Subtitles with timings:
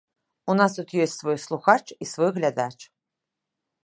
[0.51, 2.79] У нас тут ёсць свой слухач і свой глядач.